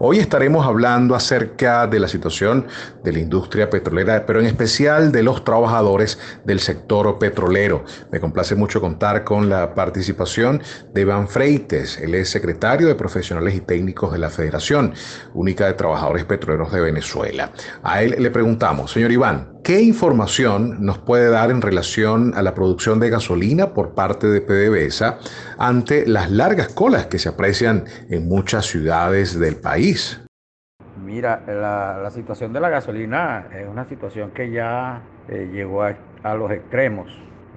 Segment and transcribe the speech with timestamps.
[0.00, 2.68] Hoy estaremos hablando acerca de la situación
[3.02, 7.84] de la industria petrolera, pero en especial de los trabajadores del sector petrolero.
[8.12, 10.62] Me complace mucho contar con la participación
[10.94, 14.94] de Iván Freites, él es secretario de Profesionales y Técnicos de la Federación
[15.34, 17.50] Única de Trabajadores Petroleros de Venezuela.
[17.82, 22.54] A él le preguntamos, señor Iván, ¿Qué información nos puede dar en relación a la
[22.54, 25.18] producción de gasolina por parte de PDVSA
[25.58, 30.24] ante las largas colas que se aprecian en muchas ciudades del país?
[31.04, 36.50] Mira, la, situación de la gasolina es una situación que ya eh, llegó a, los
[36.50, 37.06] extremos,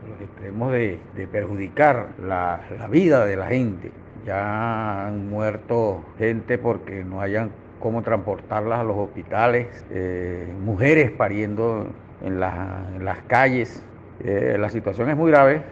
[0.09, 0.99] los extremos de,
[1.31, 2.59] perjudicar la,
[2.89, 3.89] vida de la gente.
[4.25, 7.51] Ya han muerto gente porque no hayan
[7.81, 11.88] cómo transportarlas a los hospitales, eh, mujeres pariendo
[12.21, 13.84] en, las calles.
[14.23, 15.63] Eh, la situación es muy grave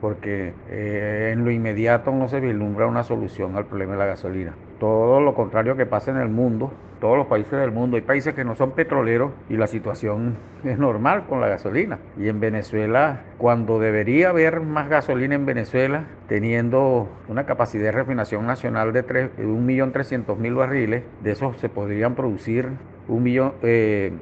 [0.00, 4.54] porque eh, en lo inmediato no se vislumbra una solución al problema de la gasolina.
[4.78, 8.34] Todo lo contrario que pasa en el mundo, todos los países del mundo, hay países
[8.34, 11.98] que no son petroleros y la situación es normal con la gasolina.
[12.18, 18.46] Y en Venezuela, cuando debería haber más gasolina en Venezuela, teniendo una capacidad de refinación
[18.46, 22.68] nacional de 1.300.000 barriles, de esos se podrían producir
[23.08, 23.52] un millón...
[23.62, 24.12] Eh,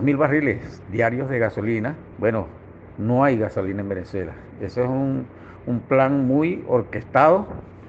[0.00, 1.94] mil barriles diarios de gasolina.
[2.18, 2.46] Bueno,
[2.98, 4.32] no hay gasolina en Venezuela.
[4.60, 5.26] Eso es un,
[5.88, 7.46] plan muy orquestado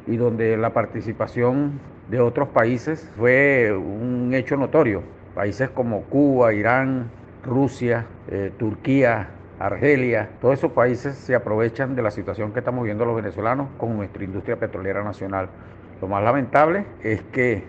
[0.08, 1.80] y donde la participación
[2.14, 5.02] de otros países fue un hecho notorio.
[5.34, 7.10] Países como Cuba, Irán,
[7.44, 13.04] Rusia, eh, Turquía, Argelia, todos esos países se aprovechan de la situación que estamos viendo
[13.04, 15.50] los venezolanos con nuestra industria petrolera nacional.
[16.02, 17.64] Lo más lamentable es que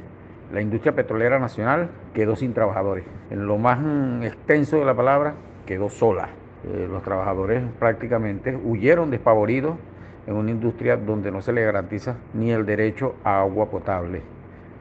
[0.53, 3.05] la industria petrolera nacional quedó sin trabajadores.
[3.31, 3.79] En lo más
[4.27, 6.29] extenso de la palabra, quedó sola.
[6.65, 9.79] Eh, los trabajadores prácticamente huyeron despavoridos
[10.27, 14.23] en una industria donde no se le garantiza ni el derecho a agua potable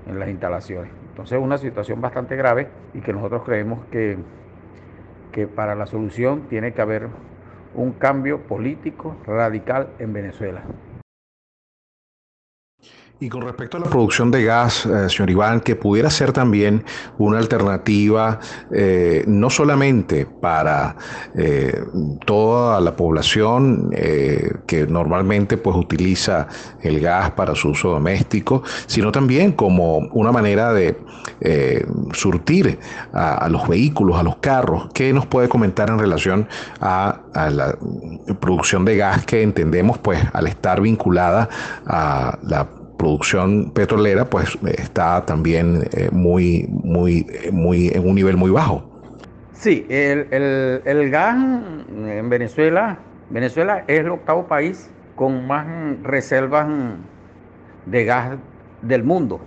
[0.07, 0.91] en las instalaciones.
[1.09, 4.17] Entonces es una situación bastante grave y que nosotros creemos que,
[5.31, 7.07] que para la solución tiene que haber
[7.75, 10.61] un cambio político radical en Venezuela.
[13.19, 16.83] Y con respecto a la producción de gas, eh, señor Iván, que pudiera ser también
[17.17, 20.97] una alternativa eh, no solamente para
[21.33, 21.85] eh,
[22.25, 23.91] toda la población
[24.67, 26.47] que normalmente pues utiliza
[26.81, 30.97] el gas para su uso doméstico, sino también como una manera de
[32.13, 32.79] surtir
[33.13, 34.89] a, los vehículos, a los carros.
[34.93, 36.47] ¿Qué nos puede comentar en relación
[36.81, 37.77] a, a la
[38.39, 41.49] producción de gas que entendemos pues al estar vinculada
[41.85, 42.67] a la
[43.03, 48.81] producción petrolera pues está también eh, muy, muy, muy, en un nivel muy bajo.
[49.51, 50.27] Sí, el,
[50.85, 52.97] el, gas en Venezuela,
[53.29, 55.67] Venezuela es el octavo país con más
[56.03, 56.65] reservas
[57.85, 58.37] de gas
[58.81, 59.41] del mundo,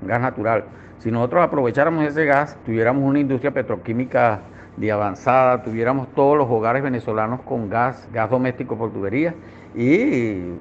[0.00, 0.64] gas natural.
[0.98, 4.40] Si nosotros aprovecháramos ese gas, tuviéramos una industria petroquímica
[4.76, 9.34] de avanzada, tuviéramos todos los hogares venezolanos con gas, gas doméstico por tubería
[9.74, 10.52] y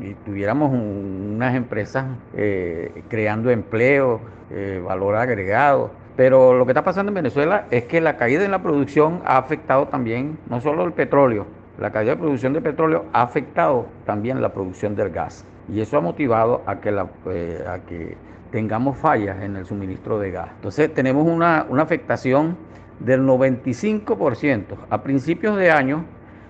[0.00, 5.90] y tuviéramos unas empresas eh, creando empleo, eh, valor agregado.
[6.16, 9.38] Pero lo que está pasando en Venezuela es que la caída en la producción ha
[9.38, 11.46] afectado también no solo el petróleo,
[11.78, 15.46] la caída de producción de petróleo ha afectado también la producción del gas.
[15.72, 18.16] Y eso ha motivado a que, la, eh, a que
[18.50, 20.48] tengamos fallas en el suministro de gas.
[20.56, 22.56] Entonces tenemos una, una afectación
[23.00, 24.76] del 95%.
[24.88, 26.04] A principios de año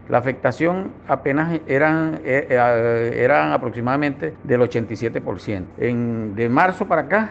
[0.08, 5.64] la afectación apenas eran, eh, eh, eran aproximadamente del 87%.
[5.78, 7.30] En, de marzo para acá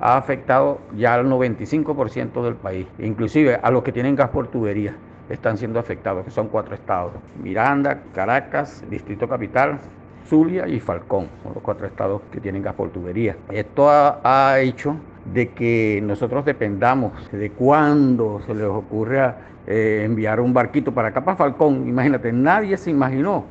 [0.00, 4.94] ha afectado ya al 95% del país, inclusive a los que tienen gas por tubería
[5.28, 9.80] están siendo afectados, que son cuatro estados, Miranda, Caracas, Distrito Capital,
[10.28, 13.36] Zulia y Falcón, son los cuatro estados que tienen gas por tubería.
[13.50, 14.96] Esto ha, ha hecho
[15.32, 21.08] de que nosotros dependamos de cuándo se les ocurre a eh, enviar un barquito para
[21.08, 21.88] acá, para Falcón.
[21.88, 23.44] Imagínate, nadie se imaginó.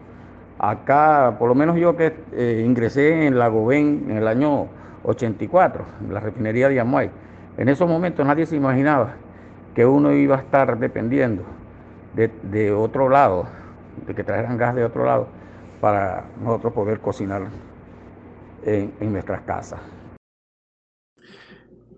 [0.58, 4.68] Acá, por lo menos yo que eh, ingresé en Lagobén en el año
[5.03, 7.12] 84, en la refinería de Amuay,
[7.58, 9.16] en esos momentos nadie se imaginaba
[9.73, 11.44] que uno iba a estar dependiendo
[12.14, 13.46] de, otro lado,
[14.08, 15.28] de que trajeran gas de otro lado,
[15.82, 17.41] para nosotros poder cocinar
[18.64, 19.82] en nuestras casas.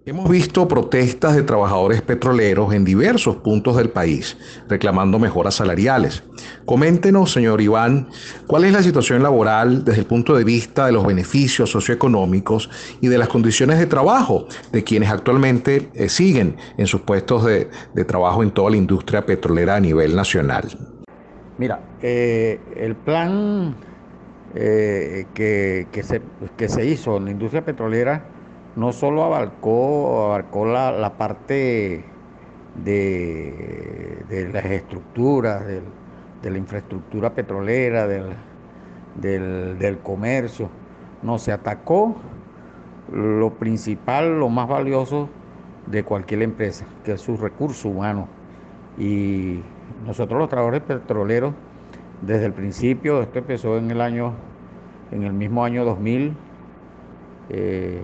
[0.08, 4.38] Hemos visto protestas de trabajadores petroleros en diversos puntos del país
[4.70, 6.24] reclamando mejoras salariales.
[6.66, 8.08] Coméntenos, señor Iván,
[8.48, 12.70] cuál es la situación laboral desde el punto de vista de los beneficios socioeconómicos
[13.02, 17.68] y de las condiciones de trabajo de quienes actualmente eh, siguen en sus puestos de,
[18.06, 20.70] trabajo en toda la industria petrolera a nivel nacional.
[21.58, 23.76] Mira, eh, el plan
[24.56, 26.22] eh, que, se,
[26.56, 28.37] que se hizo en la industria petrolera
[28.78, 32.06] no solo abarcó, abarcó la, parte
[32.76, 38.36] de, de, las estructuras, de la infraestructura petrolera, del,
[39.80, 40.70] del, comercio,
[41.24, 42.18] no, se atacó
[43.12, 45.28] lo principal, lo más valioso
[45.88, 48.28] de cualquier empresa, que es su recurso humano.
[49.00, 49.62] Y
[50.06, 51.56] nosotros los trabajadores petroleros,
[52.22, 54.34] desde el principio, esto empezó en el año,
[55.12, 56.34] en el mismo año 2000,
[57.50, 58.02] eh,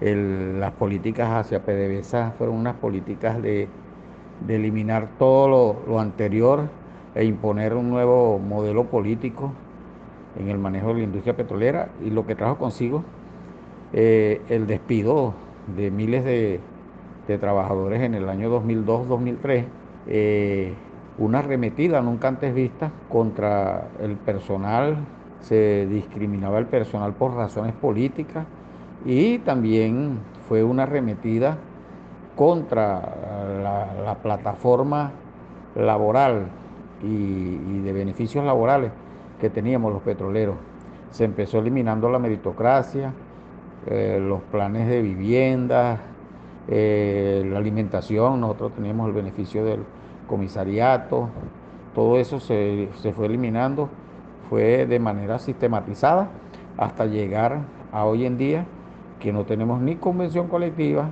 [0.00, 3.68] las políticas hacia PDVSA fueron unas políticas de,
[4.46, 6.68] eliminar todo lo, anterior
[7.14, 9.52] e imponer un nuevo modelo político
[10.38, 11.88] en el manejo de la industria petrolera.
[12.04, 13.04] Y lo que trajo consigo
[13.94, 15.32] eh, el despido
[15.74, 16.60] de miles de,
[17.40, 19.64] trabajadores en el año 2002-2003,
[20.06, 20.74] eh,
[21.18, 24.98] una arremetida nunca antes vista contra el personal,
[25.40, 28.46] se discriminaba el personal por razones políticas
[29.04, 31.58] y también fue una arremetida
[32.34, 33.00] contra
[34.04, 35.12] la, plataforma
[35.74, 36.48] laboral
[37.02, 38.90] y de beneficios laborales
[39.40, 40.56] que teníamos los petroleros.
[41.10, 43.12] Se empezó eliminando la meritocracia,
[43.86, 46.00] eh, los planes de vivienda,
[46.68, 49.84] eh, la alimentación, nosotros teníamos el beneficio del
[50.26, 51.28] comisariato,
[51.94, 53.88] todo eso se, se fue eliminando,
[54.50, 56.28] fue de manera sistematizada
[56.76, 57.60] hasta llegar
[57.92, 58.66] a hoy en día
[59.20, 61.08] que no tenemos ni convención colectiva,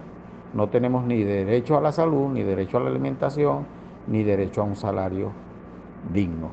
[0.52, 3.66] no tenemos ni derecho a la salud, ni derecho a la alimentación,
[4.06, 5.32] ni derecho a un salario
[6.12, 6.50] digno.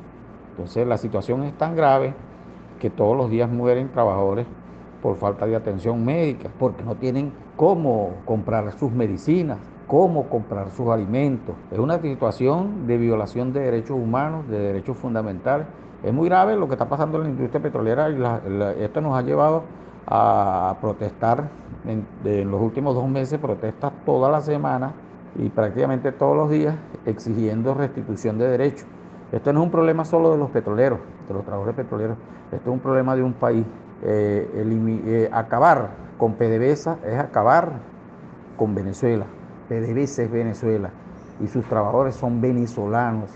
[0.50, 2.14] Entonces la situación es tan grave
[2.80, 4.46] que todos los días mueren trabajadores
[5.02, 10.88] por falta de atención médica, porque no tienen cómo comprar sus medicinas, cómo comprar sus
[10.88, 11.54] alimentos.
[11.70, 15.66] Es una situación de violación de derechos humanos, de derechos fundamentales.
[16.02, 19.22] Es muy grave lo que está pasando en la industria petrolera y esto nos ha
[19.22, 19.64] llevado
[20.06, 21.48] a protestar
[21.86, 22.06] en,
[22.50, 24.92] los últimos dos meses, protestas toda la semana
[25.36, 26.74] y prácticamente todos los días
[27.06, 28.86] exigiendo restitución de derechos.
[29.32, 32.16] Esto no es un problema solo de los petroleros, de los trabajadores petroleros,
[32.52, 33.64] esto es un problema de un país.
[34.04, 34.50] Eh,
[35.06, 37.72] eh, acabar con PDVSA es acabar
[38.56, 39.26] con Venezuela.
[39.68, 40.90] PDVSA es Venezuela
[41.40, 43.30] y sus trabajadores son venezolanos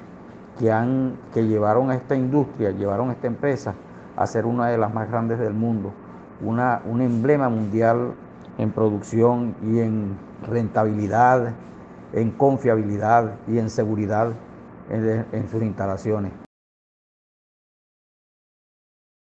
[0.59, 3.75] que, han, que llevaron a esta industria, llevaron a esta empresa
[4.17, 5.93] a ser una de las más grandes del mundo,
[6.41, 8.15] una, un emblema mundial
[8.59, 10.17] en producción y en
[10.49, 11.53] rentabilidad,
[12.13, 14.33] en confiabilidad y en seguridad
[14.89, 16.33] en, sus instalaciones.